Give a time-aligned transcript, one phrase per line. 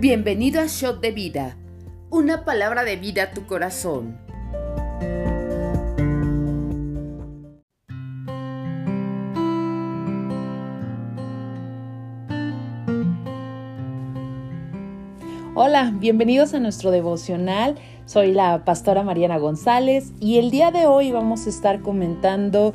[0.00, 1.58] Bienvenido a Shot de Vida,
[2.08, 4.16] una palabra de vida a tu corazón.
[15.54, 17.74] Hola, bienvenidos a nuestro devocional.
[18.06, 22.72] Soy la pastora Mariana González y el día de hoy vamos a estar comentando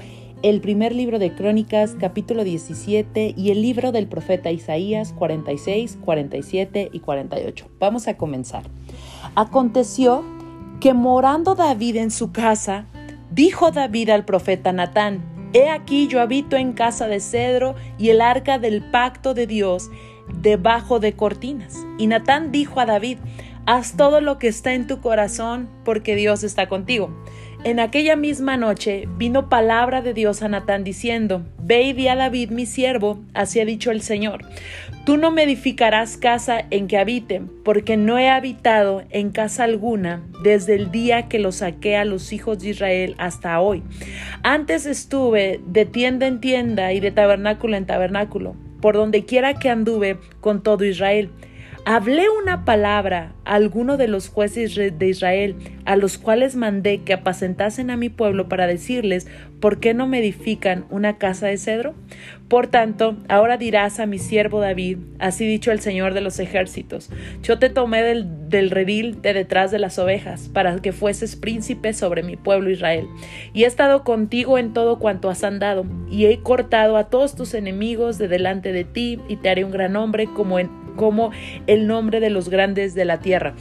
[0.49, 6.89] el primer libro de Crónicas, capítulo 17, y el libro del profeta Isaías 46, 47
[6.93, 7.67] y 48.
[7.79, 8.61] Vamos a comenzar.
[9.33, 10.23] Aconteció
[10.79, 12.85] que morando David en su casa,
[13.31, 18.21] dijo David al profeta Natán, He aquí yo habito en casa de cedro y el
[18.21, 19.89] arca del pacto de Dios
[20.43, 21.83] debajo de cortinas.
[21.97, 23.17] Y Natán dijo a David,
[23.65, 27.09] Haz todo lo que está en tu corazón, porque Dios está contigo.
[27.65, 32.15] En aquella misma noche vino palabra de Dios a Natán diciendo, Ve y di a
[32.15, 34.45] David mi siervo, así ha dicho el Señor,
[35.03, 40.21] tú no me edificarás casa en que habite, porque no he habitado en casa alguna
[40.43, 43.81] desde el día que lo saqué a los hijos de Israel hasta hoy.
[44.43, 49.71] Antes estuve de tienda en tienda y de tabernáculo en tabernáculo, por donde quiera que
[49.71, 51.31] anduve con todo Israel
[51.85, 55.55] hablé una palabra a alguno de los jueces de Israel,
[55.85, 59.27] a los cuales mandé que apacentasen a mi pueblo para decirles,
[59.59, 61.93] ¿por qué no me edifican una casa de cedro?
[62.47, 67.11] Por tanto, ahora dirás a mi siervo David, así dicho el Señor de los ejércitos,
[67.43, 72.23] yo te tomé del, redil de detrás de las ovejas, para que fueses príncipe sobre
[72.23, 73.07] mi pueblo Israel.
[73.53, 77.53] Y he estado contigo en todo cuanto has andado, y he cortado a todos tus
[77.53, 81.31] enemigos de delante de ti, y te haré un gran hombre como en como
[81.67, 83.55] el nombre de los grandes de la tierra.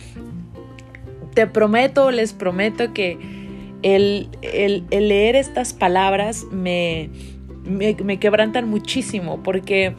[1.35, 3.19] Te prometo, les prometo que
[3.83, 4.29] el,
[4.91, 7.11] leer estas palabras me,
[7.65, 9.95] me, quebrantan muchísimo porque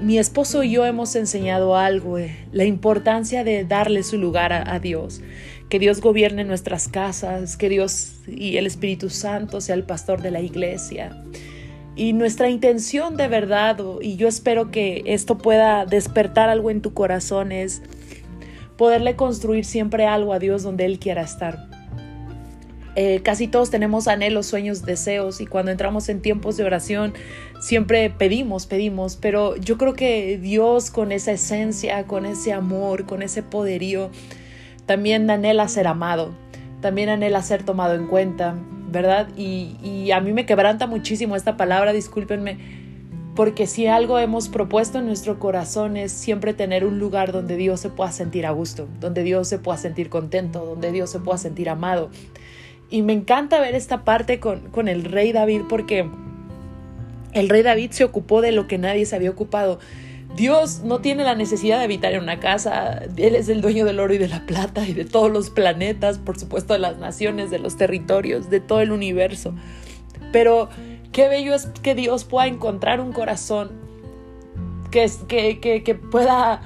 [0.00, 4.78] mi esposo y yo hemos enseñado algo, eh, la importancia de darle su lugar a,
[4.78, 5.20] Dios,
[5.68, 10.30] que Dios gobierne nuestras casas, que Dios y el Espíritu Santo sea el pastor de
[10.30, 11.20] la iglesia.
[11.98, 16.94] Y nuestra intención de verdad, y yo espero que esto pueda despertar algo en tu
[16.94, 17.82] corazón, es
[18.76, 21.58] poderle construir siempre algo a Dios donde Él quiera estar.
[22.94, 27.14] Eh, casi todos tenemos anhelos, sueños, deseos y cuando entramos en tiempos de oración
[27.60, 33.22] siempre pedimos, pedimos, pero yo creo que Dios con esa esencia, con ese amor, con
[33.22, 34.10] ese poderío,
[34.86, 36.32] también anhela ser amado,
[36.80, 38.56] también anhela ser tomado en cuenta,
[38.90, 39.28] ¿verdad?
[39.36, 42.58] Y, a mí me quebranta muchísimo esta palabra, discúlpenme,
[43.34, 47.80] porque si algo hemos propuesto en nuestro corazón es siempre tener un lugar donde Dios
[47.80, 51.38] se pueda sentir a gusto, donde Dios se pueda sentir contento, donde Dios se pueda
[51.38, 52.10] sentir amado.
[52.90, 56.08] Y me encanta ver esta parte con, con el rey David porque
[57.32, 59.78] el rey David se ocupó de lo que nadie se había ocupado
[60.34, 63.98] Dios no tiene la necesidad de habitar en una casa, Él es el dueño del
[63.98, 67.50] oro y de la plata y de todos los planetas, por supuesto de las naciones,
[67.50, 69.54] de los territorios, de todo el universo.
[70.32, 70.68] Pero
[71.12, 73.70] qué bello es que Dios pueda encontrar un corazón
[74.90, 75.10] que,
[75.84, 76.62] que, pueda...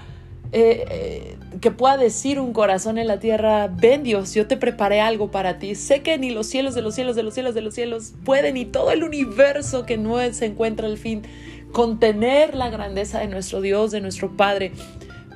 [0.53, 5.00] Eh, eh, que pueda decir un corazón en la tierra, ven Dios, yo te preparé
[5.00, 5.75] algo para ti.
[5.75, 8.55] Sé que ni los cielos de los cielos de los cielos de los cielos pueden,
[8.55, 11.23] ni todo el universo que no se encuentra al fin
[11.72, 14.72] contener la grandeza de nuestro Dios, de nuestro Padre.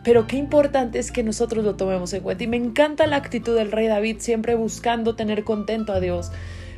[0.04, 2.44] Pero qué importante es que nosotros lo tomemos en cuenta.
[2.44, 6.30] Y me encanta la actitud del rey David, siempre buscando tener contento a Dios.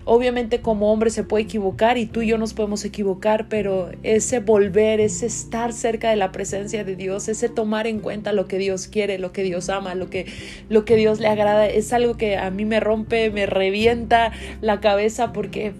[0.06, 4.40] Obviamente como hombre se puede equivocar y tú y yo nos podemos equivocar, pero ese
[4.40, 8.56] volver, ese estar cerca de la presencia de Dios, ese tomar en cuenta lo que
[8.56, 10.24] Dios quiere, lo que Dios ama, lo que,
[10.70, 14.32] lo que Dios le agrada, es algo que a mí me rompe, me revienta
[14.62, 15.74] la cabeza porque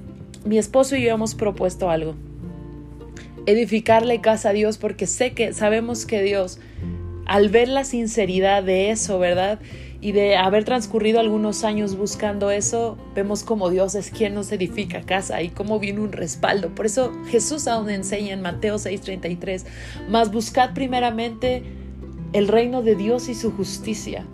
[0.45, 2.15] mi esposo y yo hemos propuesto algo
[3.49, 6.59] edificarle casa a Dios porque sé que sabemos que Dios,
[7.25, 9.59] al ver la sinceridad de eso, ¿verdad?
[10.01, 15.01] Y de haber transcurrido algunos años buscando eso, vemos como Dios es quien nos edifica
[15.01, 16.75] casa y cómo viene un respaldo.
[16.75, 19.65] Por eso Jesús aún enseña en Mateo 6:33,
[20.09, 21.63] más buscad primeramente
[22.35, 24.27] el reino de Dios y su justicia.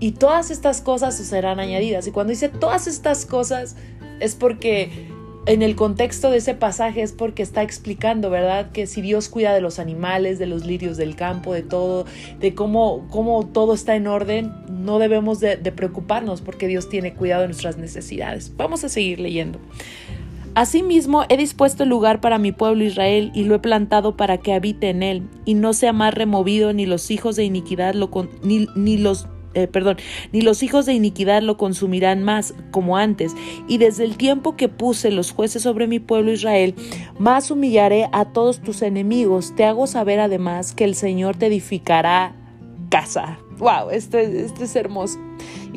[0.00, 2.06] Y todas estas cosas os serán añadidas.
[2.06, 3.76] Y cuando dice todas estas cosas
[4.18, 5.11] es porque
[5.46, 8.70] en el contexto de ese pasaje es porque está explicando, ¿verdad?
[8.70, 12.06] Que si Dios cuida de los animales, de los lirios del campo, de todo,
[12.38, 17.42] de cómo, cómo todo está en orden, no debemos de, preocuparnos porque Dios tiene cuidado
[17.42, 18.52] de nuestras necesidades.
[18.56, 19.58] Vamos a seguir leyendo.
[20.54, 24.52] Asimismo, he dispuesto el lugar para mi pueblo Israel y lo he plantado para que
[24.52, 28.10] habite en él, y no sea más removido, ni los hijos de iniquidad lo
[28.42, 29.96] ni, ni los eh, perdón,
[30.32, 33.34] ni los hijos de iniquidad lo consumirán más como antes,
[33.68, 36.74] y desde el tiempo que puse los jueces sobre mi pueblo Israel,
[37.18, 39.54] más humillaré a todos tus enemigos.
[39.54, 42.34] Te hago saber además que el Señor te edificará
[42.90, 43.38] casa.
[43.58, 43.90] ¡Wow!
[43.90, 45.18] Este, este es hermoso.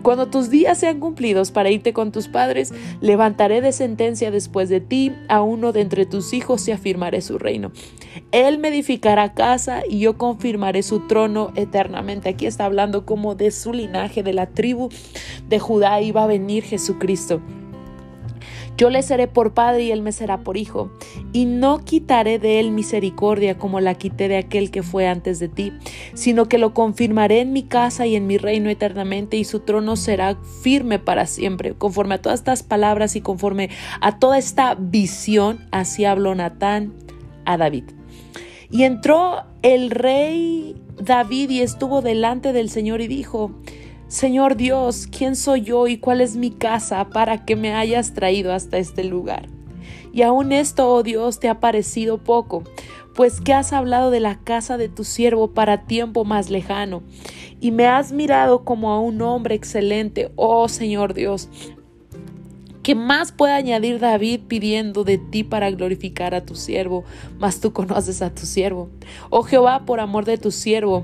[0.05, 2.71] Cuando tus días sean cumplidos para irte con tus padres,
[3.01, 7.39] levantaré de sentencia después de ti a uno de entre tus hijos y afirmaré su
[7.39, 7.71] reino.
[8.31, 12.29] Él me edificará casa y yo confirmaré su trono eternamente.
[12.29, 14.89] Aquí está hablando como de su linaje, de la tribu
[15.49, 17.41] de Judá iba a venir Jesucristo.
[18.77, 20.92] Yo le seré por padre y él me será por hijo,
[21.31, 25.48] y no quitaré de él misericordia como la quité de aquel que fue antes de
[25.48, 25.72] ti,
[26.13, 29.95] sino que lo confirmaré en mi casa y en mi reino eternamente, y su trono
[29.95, 31.74] será firme para siempre.
[31.74, 33.69] Conforme a todas estas palabras y conforme
[34.01, 36.94] a toda esta visión, así habló Natán
[37.45, 37.86] a David.
[38.69, 43.51] Y entró el rey David y estuvo delante del Señor y dijo,
[44.07, 48.53] Señor Dios, ¿quién soy yo y cuál es mi casa para que me hayas traído
[48.53, 49.49] hasta este lugar?
[50.13, 52.63] Y aún esto, oh Dios, te ha parecido poco,
[53.15, 57.01] pues que has hablado de la casa de tu siervo para tiempo más lejano,
[57.59, 61.49] y me has mirado como a un hombre excelente, oh Señor Dios.
[62.85, 67.03] ¿Qué más puede añadir David pidiendo de ti para glorificar a tu siervo?
[67.39, 68.91] Mas tú conoces a tu siervo.
[69.31, 71.03] Oh Jehová, por amor de tu siervo,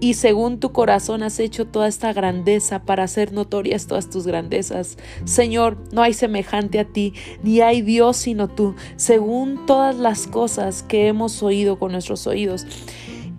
[0.00, 4.96] y según tu corazón has hecho toda esta grandeza para hacer notorias todas tus grandezas.
[5.26, 10.82] Señor, no hay semejante a ti, ni hay Dios sino tú, según todas las cosas
[10.82, 12.66] que hemos oído con nuestros oídos.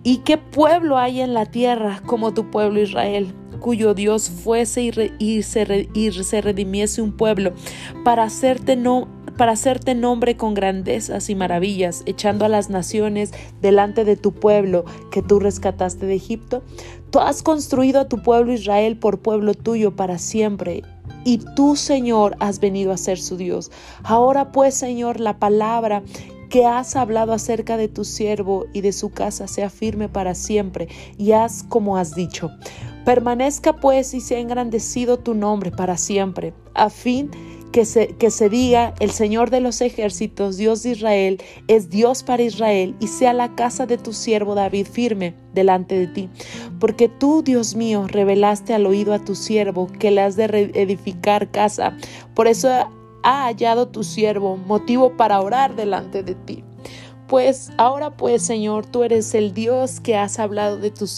[0.04, 3.34] ¿Y qué pueblo hay en la tierra como tu pueblo Israel?
[3.60, 4.82] Cuyo Dios fuese
[5.18, 7.52] y, se, y se redimiese un pueblo,
[8.04, 14.04] para hacerte no para hacerte nombre con grandezas y maravillas, echando a las naciones delante
[14.04, 16.62] de tu pueblo que tú rescataste de Egipto.
[17.10, 20.82] Tú has construido a tu pueblo Israel por pueblo tuyo para siempre.
[21.24, 23.70] Y tú, Señor, has venido a ser su Dios.
[24.02, 26.02] Ahora pues, Señor, la palabra
[26.50, 30.88] que has hablado acerca de tu siervo y de su casa sea firme para siempre,
[31.16, 32.50] y haz como has dicho.
[33.10, 37.28] Permanezca pues y sea engrandecido tu nombre para siempre, a fin
[37.72, 42.22] que se, que se diga, el Señor de los ejércitos, Dios de Israel, es Dios
[42.22, 46.28] para Israel, y sea la casa de tu siervo David firme delante de ti.
[46.78, 51.50] Porque tú, Dios mío, revelaste al oído a tu siervo que le has de edificar
[51.50, 51.96] casa.
[52.36, 56.62] Por eso ha hallado tu siervo motivo para orar delante de ti.
[57.26, 61.08] Pues ahora pues, Señor, tú eres el Dios que has hablado de tu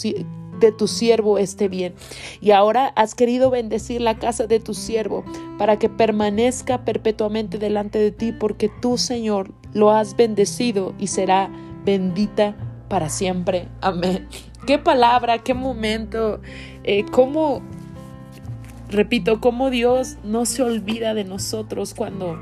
[0.67, 1.93] de tu siervo esté bien.
[2.41, 5.23] Y ahora has querido bendecir la casa de tu siervo
[5.57, 11.49] para que permanezca perpetuamente delante de ti, porque tú, Señor, lo has bendecido y será
[11.85, 12.55] bendita
[12.89, 13.67] para siempre.
[13.81, 14.27] Amén.
[14.65, 16.39] Qué palabra, qué momento,
[16.83, 17.61] eh, cómo,
[18.89, 22.39] repito, cómo Dios no se olvida de nosotros cuando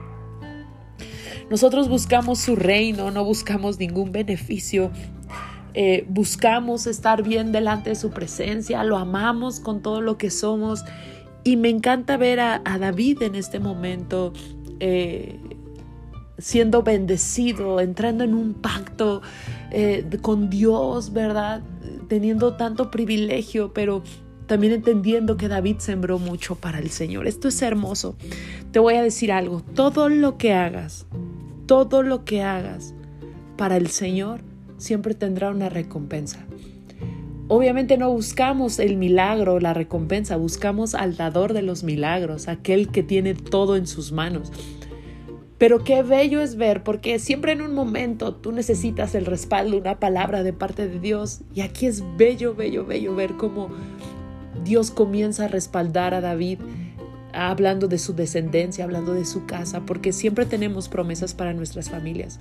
[1.49, 4.91] nosotros buscamos su reino, no buscamos ningún beneficio
[5.73, 10.83] eh, buscamos estar bien delante de su presencia, lo amamos con todo lo que somos.
[11.43, 14.31] Y me encanta ver a, David en este momento
[14.79, 15.39] eh,
[16.37, 19.21] siendo bendecido, entrando en un pacto
[19.71, 21.63] eh, con Dios, ¿verdad?
[22.07, 24.03] Teniendo tanto privilegio, pero
[24.45, 27.25] también entendiendo que David sembró mucho para el Señor.
[27.25, 28.15] Esto es hermoso.
[28.71, 31.05] Te voy a decir algo, todo lo que hagas,
[31.67, 32.93] todo lo que hagas
[33.55, 34.41] para el Señor,
[34.81, 36.45] siempre tendrá una recompensa.
[37.47, 43.03] Obviamente no buscamos el milagro, la recompensa, buscamos al dador de los milagros, aquel que
[43.03, 44.51] tiene todo en sus manos.
[45.57, 49.99] Pero qué bello es ver, porque siempre en un momento tú necesitas el respaldo, una
[49.99, 51.41] palabra de parte de Dios.
[51.53, 53.69] Y aquí es bello, bello, bello ver cómo
[54.63, 56.59] Dios comienza a respaldar a David
[57.33, 62.39] hablando de su descendencia, hablando de su casa, porque siempre tenemos promesas para nuestras familias.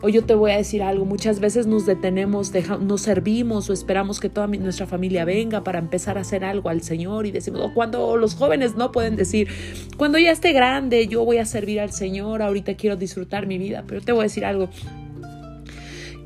[0.00, 4.20] Hoy yo te voy a decir algo, muchas veces nos detenemos, nos servimos o esperamos
[4.20, 7.74] que toda nuestra familia venga para empezar a hacer algo al Señor y decimos, oh,
[7.74, 9.48] cuando los jóvenes no pueden decir,
[9.96, 13.82] cuando ya esté grande yo voy a servir al Señor, ahorita quiero disfrutar mi vida,
[13.88, 14.68] pero te voy a decir algo,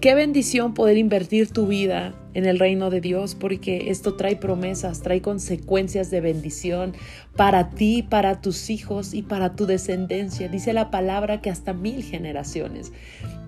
[0.03, 5.01] Qué bendición poder invertir tu vida en el reino de Dios porque esto trae promesas,
[5.01, 6.95] trae consecuencias de bendición
[7.37, 10.49] para ti, para tus hijos y para tu descendencia.
[10.49, 12.91] Dice la palabra que hasta mil generaciones.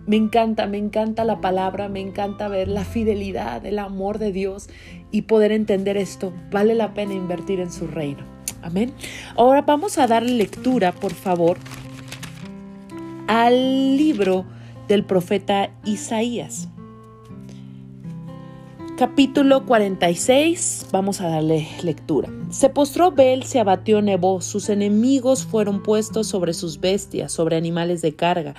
[0.06, 4.68] Me encanta, me encanta la palabra, me encanta ver la fidelidad, el amor de Dios
[5.10, 6.32] y poder entender esto.
[6.50, 8.22] Vale la pena invertir en su reino.
[8.62, 8.92] Amén.
[9.36, 11.56] Ahora vamos a darle lectura, por favor,
[13.28, 14.44] al libro
[14.88, 16.68] del profeta Isaías.
[18.96, 22.28] Capítulo 46, vamos a darle lectura.
[22.50, 28.02] Se postró Bel, se abatió Nebo, sus enemigos fueron puestos sobre sus bestias, sobre animales
[28.02, 28.54] de carga.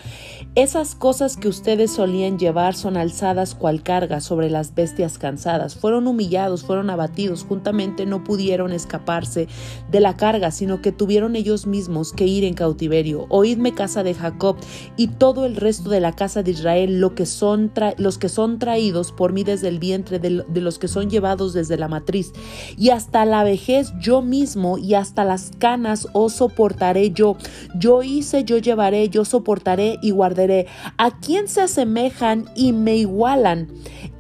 [0.56, 5.76] Esas cosas que ustedes solían llevar son alzadas cual carga sobre las bestias cansadas.
[5.76, 9.48] Fueron humillados, fueron abatidos, juntamente no pudieron escaparse
[9.90, 13.28] de la carga, sino que tuvieron ellos mismos que ir en cautiverio.
[13.30, 14.58] Oídme casa de Jacob
[14.98, 18.60] y todo el resto de la casa de Israel, lo que son los que son
[18.60, 22.34] traídos por mí desde el vientre de, los que son llevados desde la matriz.
[22.78, 27.38] Y hasta la vejez yo mismo y hasta las canas os soportaré yo.
[27.76, 30.68] Yo hice, yo llevaré, yo soportaré y guardaré.
[30.98, 33.68] ¿A quién se asemejan y me igualan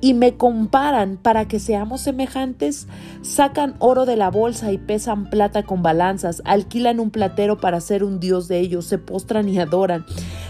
[0.05, 2.87] y me comparan para que seamos semejantes?
[3.23, 8.03] Sacan oro de la bolsa y pesan plata con balanzas, alquilan un platero para ser
[8.03, 10.05] un dios de ellos, se postran y adoran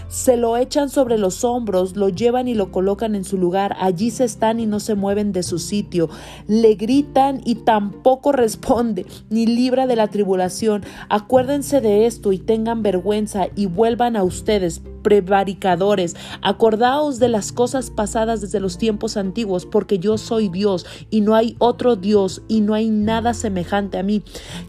[0.08, 4.10] se lo echan sobre los hombros, lo llevan y lo colocan en su lugar, allí
[4.10, 6.08] se están y no se mueven de su sitio,
[6.46, 10.84] le gritan y tampoco responde, ni libra de la tribulación.
[11.08, 16.16] Acuérdense de esto y tengan vergüenza y vuelvan a ustedes, prevaricadores.
[16.42, 21.34] Acordaos de las cosas pasadas desde los tiempos antiguos, porque yo soy Dios y no
[21.34, 24.22] hay otro Dios y no hay nada semejante a mí,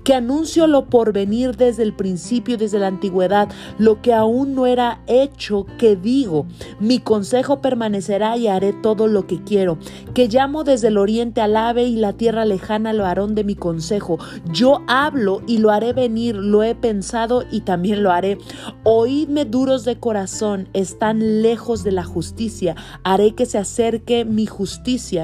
[0.03, 4.67] que anuncio lo por venir desde el principio, desde la antigüedad, lo que aún no
[4.67, 6.45] era hecho, que digo,
[6.79, 9.77] mi consejo permanecerá y haré todo lo que quiero,
[10.13, 13.55] que llamo desde el oriente al ave y la tierra lejana lo harón de mi
[13.55, 14.19] consejo.
[14.51, 18.37] Yo hablo y lo haré venir, lo he pensado y también lo haré.
[18.83, 22.75] Oídme duros de corazón están lejos de la justicia.
[23.03, 24.66] Haré que se acerque mi justicia,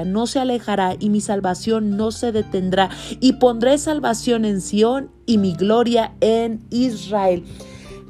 [0.04, 2.90] no se alejará y mi salvación no se detendrá.
[3.20, 7.44] Y pondré salvación en Sión y mi gloria en Israel.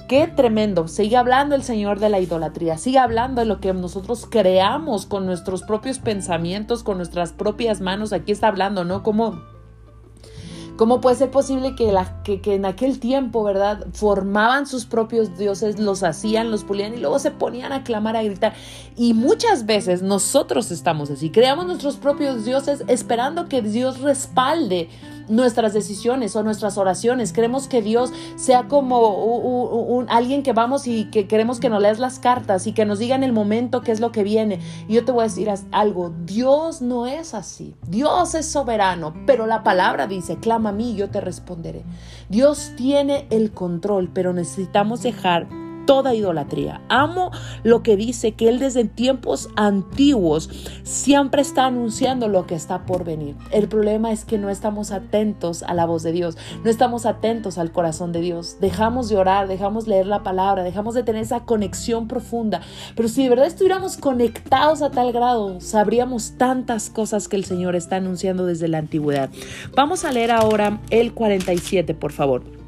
[0.09, 0.87] Qué tremendo.
[0.87, 2.77] Sigue hablando el Señor de la idolatría.
[2.77, 8.13] Sigue hablando de lo que nosotros creamos con nuestros propios pensamientos, con nuestras propias manos.
[8.13, 9.03] Aquí está hablando, ¿no?
[9.03, 9.41] Como
[10.77, 16.03] ¿Cómo puede ser posible que, que, en aquel tiempo, verdad, formaban sus propios dioses, los
[16.03, 18.55] hacían, los pulían y luego se ponían a clamar, a gritar?
[18.97, 24.89] Y muchas veces nosotros estamos así, creamos nuestros propios dioses esperando que Dios respalde
[25.29, 27.33] nuestras decisiones o nuestras oraciones.
[27.33, 32.19] Queremos que Dios sea como alguien que vamos y que queremos que nos leas las
[32.19, 34.61] cartas y que nos diga en el momento qué es lo que viene.
[34.89, 37.75] Y yo te voy a decir algo, Dios no es así.
[37.89, 41.85] Dios es soberano, pero la palabra dice, clama a mí y yo te responderé.
[42.29, 46.81] Dios tiene el control, pero necesitamos dejar toda idolatría.
[46.89, 47.31] Amo
[47.63, 50.51] lo que dice que Él desde tiempos antiguos
[50.83, 53.37] siempre está anunciando lo que está por venir.
[53.51, 57.59] El problema es que no estamos atentos a la voz de Dios, no estamos atentos
[57.59, 58.59] al corazón de Dios.
[58.61, 62.61] Dejamos de orar, dejamos leer la palabra, dejamos de tener esa conexión profunda.
[62.95, 67.77] Pero si de verdad estuviéramos conectados a tal grado, sabríamos tantas cosas que el Señor
[67.77, 69.31] está anunciando desde la antigüedad.
[69.75, 72.64] Vamos a leer ahora el 47, por favor.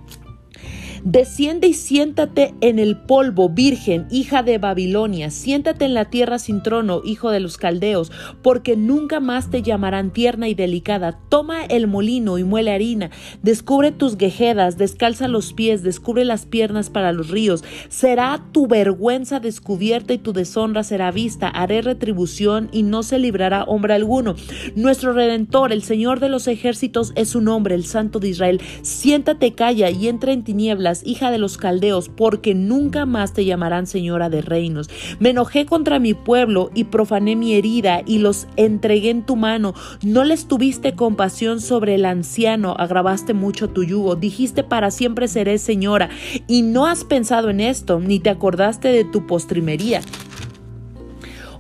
[1.09, 6.65] Desciende y siéntate en el polvo, virgen, hija de Babilonia, siéntate en la tierra sin
[6.65, 8.11] trono, hijo de los caldeos,
[8.43, 11.17] porque nunca más te llamarán tierna y delicada.
[11.29, 13.11] Toma el molino y muele harina,
[13.41, 17.63] descubre tus guejedas, descalza los pies, descubre las piernas para los ríos.
[17.89, 21.47] Será tu vergüenza descubierta y tu deshonra será vista.
[21.47, 24.35] Haré retribución y no se librará hombre alguno.
[24.75, 28.61] Nuestro Redentor, el Señor de los ejércitos, es su nombre, el Santo de Israel.
[28.83, 33.87] Siéntate, calla y entra en tinieblas hija de los caldeos, porque nunca más te llamarán
[33.87, 34.89] señora de reinos.
[35.19, 39.75] Me enojé contra mi pueblo y profané mi herida y los entregué en tu mano.
[40.03, 45.59] No les tuviste compasión sobre el anciano, agravaste mucho tu yugo, dijiste para siempre seré
[45.59, 46.09] señora,
[46.47, 50.01] y no has pensado en esto, ni te acordaste de tu postrimería.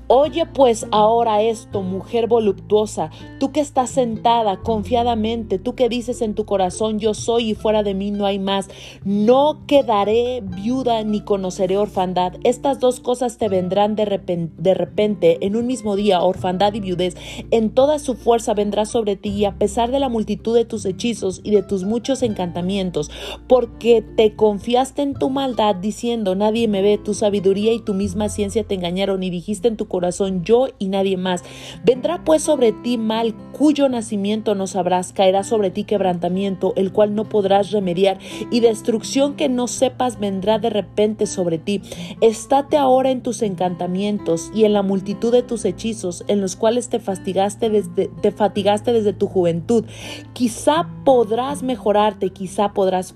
[0.08, 3.10] Oye pues ahora esto, mujer voluptuosa,
[3.40, 7.82] tú que estás sentada confiadamente, tú que dices en tu corazón, yo soy y fuera
[7.82, 8.68] de mí no hay más,
[9.04, 12.34] no quedaré viuda ni conoceré orfandad.
[12.44, 16.80] Estas dos cosas te vendrán de repente, de repente, en un mismo día, orfandad y
[16.80, 17.16] viudez.
[17.50, 20.84] En toda su fuerza vendrá sobre ti y a pesar de la multitud de tus
[20.84, 23.10] hechizos y de tus muchos encantamientos,
[23.48, 28.28] porque te confiaste en tu maldad diciendo, nadie me ve, tu sabiduría y tu misma
[28.28, 29.95] ciencia te engañaron y dijiste en tu corazón
[30.42, 31.42] yo y nadie más.
[31.84, 37.14] Vendrá pues sobre ti mal cuyo nacimiento no sabrás, caerá sobre ti quebrantamiento, el cual
[37.14, 38.18] no podrás remediar,
[38.50, 41.82] y destrucción que no sepas vendrá de repente sobre ti.
[42.20, 46.88] Estate ahora en tus encantamientos y en la multitud de tus hechizos, en los cuales
[46.88, 49.84] te fatigaste desde, te fatigaste desde tu juventud.
[50.32, 53.14] Quizá podrás mejorarte, quizá podrás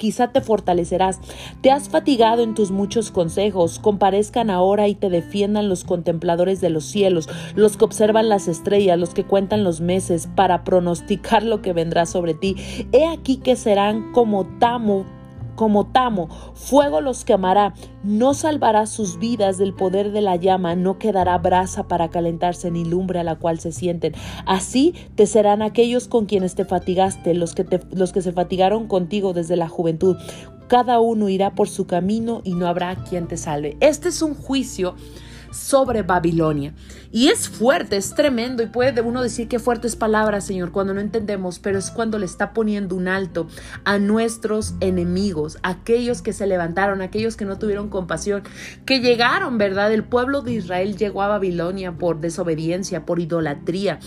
[0.00, 1.20] quizá te fortalecerás.
[1.60, 6.70] Te has fatigado en tus muchos consejos, comparezcan ahora y te defiendan los contempladores de
[6.70, 11.60] los cielos, los que observan las estrellas, los que cuentan los meses, para pronosticar lo
[11.60, 12.56] que vendrá sobre ti.
[12.92, 15.19] He aquí que serán como tamo
[15.60, 20.98] como tamo, fuego los quemará, no salvará sus vidas del poder de la llama, no
[20.98, 24.14] quedará brasa para calentarse ni lumbre a la cual se sienten.
[24.46, 28.86] Así te serán aquellos con quienes te fatigaste, los que, te, los que se fatigaron
[28.86, 30.16] contigo desde la juventud.
[30.66, 33.76] Cada uno irá por su camino y no habrá quien te salve.
[33.80, 34.94] Este es un juicio
[35.50, 36.74] sobre Babilonia.
[37.12, 41.00] Y es fuerte, es tremendo y puede uno decir que fuertes palabras, Señor, cuando no
[41.00, 43.48] entendemos, pero es cuando le está poniendo un alto
[43.84, 48.42] a nuestros enemigos, aquellos que se levantaron, aquellos que no tuvieron compasión,
[48.84, 49.92] que llegaron, ¿verdad?
[49.92, 53.98] El pueblo de Israel llegó a Babilonia por desobediencia, por idolatría.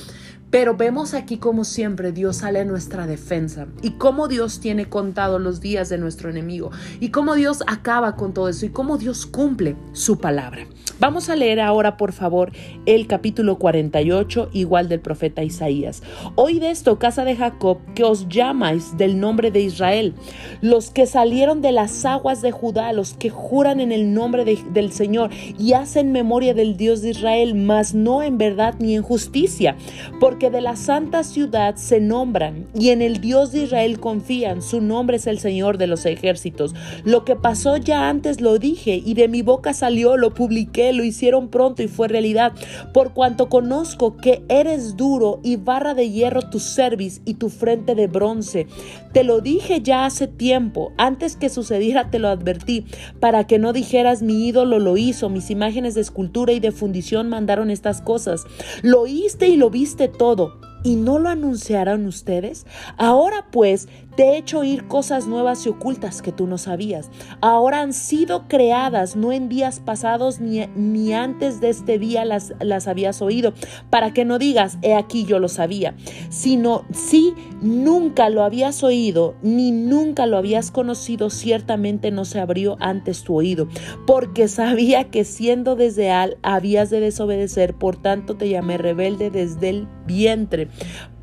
[0.54, 5.40] Pero vemos aquí como siempre Dios sale a nuestra defensa y cómo Dios tiene contado
[5.40, 6.70] los días de nuestro enemigo
[7.00, 10.68] y cómo Dios acaba con todo eso y cómo Dios cumple su palabra.
[11.00, 12.52] Vamos a leer ahora, por favor,
[12.86, 16.04] el capítulo 48, igual del profeta Isaías.
[16.36, 20.14] Oíd esto, casa de Jacob, que os llamáis del nombre de Israel,
[20.62, 24.92] los que salieron de las aguas de Judá, los que juran en el nombre del
[24.92, 29.76] Señor y hacen memoria del Dios de Israel, mas no en verdad ni en justicia,
[30.20, 34.62] porque de la santa ciudad se nombran y en el Dios de Israel confían.
[34.62, 36.76] Su nombre es el Señor de los ejércitos.
[37.04, 41.04] Lo que pasó ya antes lo dije y de mi boca salió, lo publiqué, lo
[41.04, 42.54] hicieron pronto y fue realidad.
[42.94, 47.96] Por cuanto conozco que eres duro y barra de hierro tu cerviz y tu frente
[47.96, 48.68] de bronce.
[49.12, 52.86] Te lo dije ya hace tiempo, antes que sucediera te lo advertí,
[53.20, 57.30] para que no dijeras mi ídolo lo hizo, mis imágenes de escultura y de fundición
[57.30, 58.44] mandaron estas cosas.
[58.82, 62.66] Lo oíste y lo viste todo ¿Y no lo anunciarán ustedes?
[62.98, 67.10] Ahora pues te he hecho oír cosas nuevas y ocultas que tú no sabías.
[67.42, 72.54] Ahora han sido creadas, no en días pasados ni, ni antes de este día las,
[72.60, 73.54] las habías oído,
[73.90, 75.96] para que no digas, he aquí yo lo sabía,
[76.30, 82.78] sino si nunca lo habías oído, ni nunca lo habías conocido, ciertamente no se abrió
[82.80, 83.68] antes tu oído,
[84.06, 89.88] porque sabía que siendo desleal habías de desobedecer, por tanto te llamé rebelde desde el
[90.06, 90.68] vientre.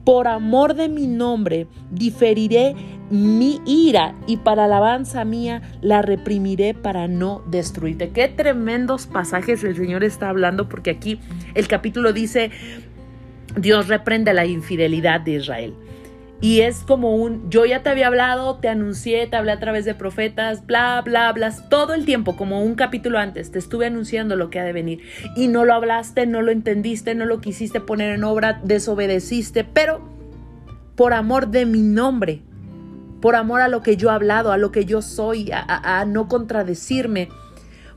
[0.05, 2.75] Por amor de mi nombre diferiré
[3.11, 8.11] mi ira y para alabanza mía la reprimiré para no destruirte.
[8.11, 11.21] Qué tremendos pasajes el Señor está hablando porque aquí
[11.55, 12.51] el capítulo dice,
[13.57, 15.75] Dios reprende la infidelidad de Israel.
[16.43, 19.85] Y es como un, yo ya te había hablado, te anuncié, te hablé a través
[19.85, 24.37] de profetas, bla, bla, bla, todo el tiempo, como un capítulo antes, te estuve anunciando
[24.37, 25.01] lo que ha de venir.
[25.37, 30.01] Y no lo hablaste, no lo entendiste, no lo quisiste poner en obra, desobedeciste, pero
[30.97, 32.41] por amor de mi nombre,
[33.21, 36.07] por amor a lo que yo he hablado, a lo que yo soy, a, a
[36.07, 37.29] no contradecirme,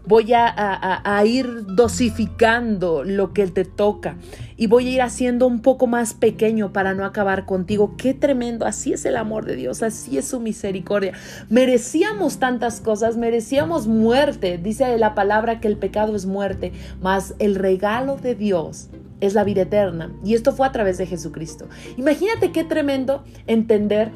[0.06, 4.18] voy a, ir dosificando lo que te toca
[4.58, 7.96] y voy a ir haciendo un poco más pequeño para no acabar contigo.
[7.98, 11.14] Qué tremendo, así es el amor de Dios, así es su misericordia.
[11.50, 17.56] Merecíamos tantas cosas, merecíamos muerte, dice la palabra que el pecado es muerte, mas el
[17.56, 18.90] regalo de Dios
[19.22, 21.68] es la vida eterna y esto fue a través de Jesucristo.
[21.98, 24.12] Imagínate qué tremendo entender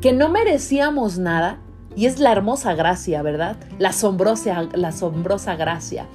[0.00, 1.60] que no merecíamos nada,
[1.98, 3.56] y es la hermosa gracia, ¿verdad?
[3.80, 6.06] La asombrosa, la asombrosa gracia.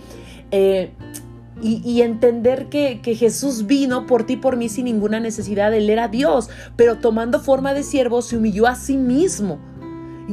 [0.50, 0.94] Eh,
[1.62, 5.74] y, entender que, que, Jesús vino por ti, por mí, sin ninguna necesidad.
[5.74, 9.60] Él era Dios, pero tomando forma de siervo se humilló a sí mismo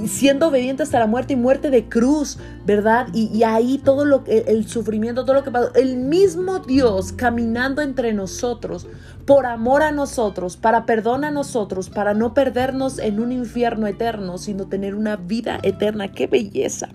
[0.06, 3.08] siendo obediente hasta la muerte y muerte de cruz, ¿verdad?
[3.12, 7.82] Y, ahí todo lo que, el sufrimiento, todo lo que pasó, el mismo Dios caminando
[7.82, 8.86] entre nosotros,
[9.26, 14.38] por amor a nosotros, para perdón a nosotros, para no perdernos en un infierno eterno,
[14.38, 16.12] sino tener una vida eterna.
[16.12, 16.88] ¡Qué belleza!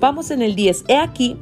[0.00, 0.84] Vamos en el 10.
[0.88, 1.38] He aquí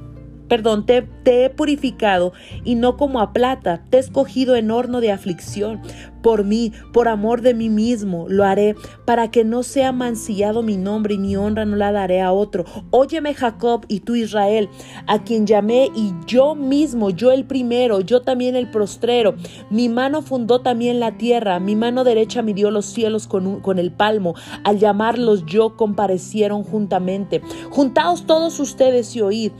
[0.52, 5.10] perdón, te, he purificado y no como a plata, te he escogido en horno de
[5.10, 5.80] aflicción.
[6.22, 10.76] Por mí, por amor de mí mismo, lo haré, para que no sea mancillado mi
[10.76, 12.64] nombre y mi honra no la daré a otro.
[12.90, 14.68] Óyeme Jacob y tú Israel,
[15.06, 19.34] a quien llamé y yo mismo, yo el primero, yo también el prostrero.
[19.70, 23.90] Mi mano fundó también la tierra, mi mano derecha midió los cielos con, con el
[23.90, 24.34] palmo.
[24.64, 27.40] Al llamarlos yo comparecieron juntamente.
[27.70, 29.52] Juntaos todos ustedes y oíd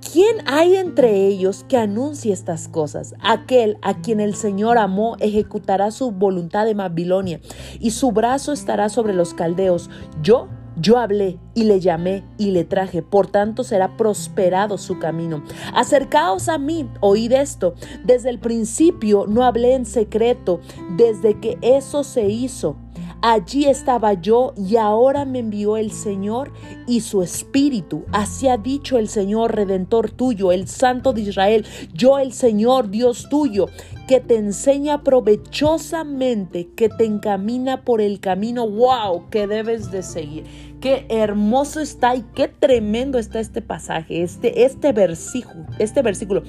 [0.00, 3.14] ¿Quién hay entre ellos que anuncie estas cosas?
[3.20, 7.40] Aquel a quien el Señor amó ejecutará su voluntad en Babilonia
[7.78, 9.90] y su brazo estará sobre los caldeos.
[10.22, 10.48] Yo
[10.80, 15.42] yo hablé y le llamé y le traje, por tanto será prosperado su camino.
[15.74, 17.74] Acercaos a mí, oíd esto.
[18.04, 20.60] Desde el principio no hablé en secreto,
[20.96, 22.76] desde que eso se hizo
[23.20, 26.52] Allí estaba yo y ahora me envió el Señor
[26.86, 28.04] y su Espíritu.
[28.12, 33.28] Así ha dicho el Señor, Redentor tuyo, el Santo de Israel, yo el Señor, Dios
[33.28, 33.66] tuyo,
[34.06, 40.44] que te enseña provechosamente, que te encamina por el camino, wow, que debes de seguir.
[40.80, 46.44] Qué hermoso está y qué tremendo está este pasaje, este, este versículo, este versículo,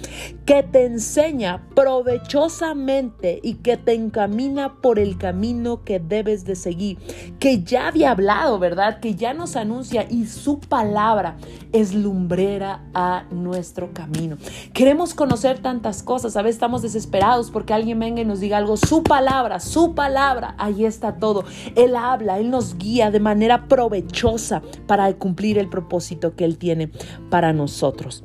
[0.46, 7.00] que te enseña provechosamente y que te encamina por el camino que debes de seguir,
[7.40, 9.00] que ya había hablado, ¿verdad?
[9.00, 11.38] Que ya nos anuncia y su palabra
[11.72, 14.38] es lumbrera a nuestro camino.
[14.74, 18.78] Queremos conocer tantas cosas, a veces estamos desesperados porque alguien venga y nos diga algo,
[18.78, 21.46] su palabra, su palabra, ahí está todo.
[21.76, 24.19] Él habla, Él nos guía de manera provechosa
[24.88, 26.90] para cumplir el propósito que Él tiene
[27.30, 28.24] para nosotros.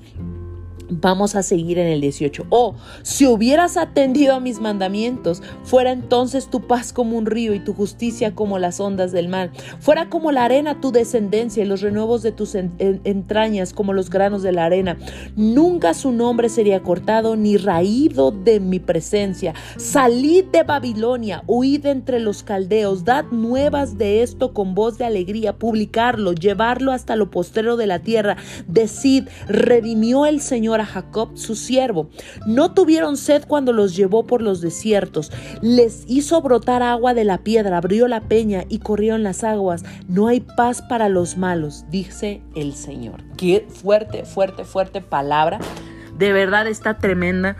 [1.00, 2.46] Vamos a seguir en el 18.
[2.50, 7.60] Oh, si hubieras atendido a mis mandamientos, fuera entonces tu paz como un río y
[7.60, 9.50] tu justicia como las ondas del mar.
[9.80, 14.42] Fuera como la arena tu descendencia y los renuevos de tus entrañas como los granos
[14.42, 14.96] de la arena.
[15.36, 19.54] Nunca su nombre sería cortado ni raído de mi presencia.
[19.76, 25.56] Salid de Babilonia, huid entre los caldeos, dad nuevas de esto con voz de alegría,
[25.56, 28.36] publicarlo, llevarlo hasta lo postrero de la tierra.
[28.68, 32.10] Decid, redimió el Señor Jacob, su siervo.
[32.46, 35.30] No tuvieron sed cuando los llevó por los desiertos.
[35.62, 39.84] Les hizo brotar agua de la piedra, abrió la peña y corrieron las aguas.
[40.08, 43.22] No hay paz para los malos, dice el Señor.
[43.36, 45.58] Qué fuerte, fuerte, fuerte palabra.
[46.18, 47.56] De verdad está tremenda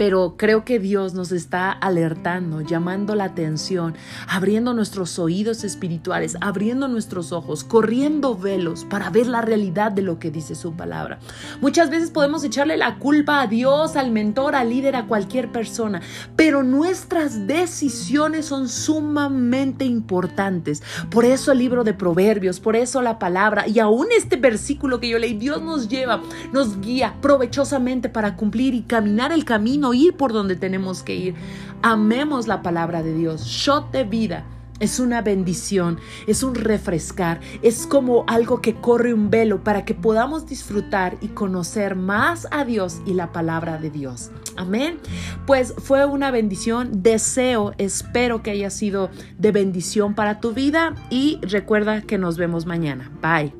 [0.00, 3.94] pero creo que Dios nos está alertando, llamando la atención,
[4.26, 10.18] abriendo nuestros oídos espirituales, abriendo nuestros ojos, corriendo velos para ver la realidad de lo
[10.18, 11.18] que dice su palabra.
[11.60, 16.00] Muchas veces podemos echarle la culpa a Dios, al mentor, al líder, a cualquier persona,
[16.34, 20.82] pero nuestras decisiones son sumamente importantes.
[21.10, 25.10] Por eso el libro de Proverbios, por eso la palabra y aún este versículo que
[25.10, 26.22] yo leí, Dios nos lleva,
[26.54, 31.34] nos guía provechosamente para cumplir y caminar el camino ir por donde tenemos que ir.
[31.82, 33.44] Amemos la palabra de Dios.
[33.44, 34.44] Shot de vida.
[34.80, 39.92] Es una bendición, es un refrescar, es como algo que corre un velo para que
[39.92, 44.30] podamos disfrutar y conocer más a Dios y la palabra de Dios.
[44.56, 44.98] Amén.
[45.46, 51.38] Pues fue una bendición, deseo, espero que haya sido de bendición para tu vida y
[51.42, 53.12] recuerda que nos vemos mañana.
[53.20, 53.59] Bye.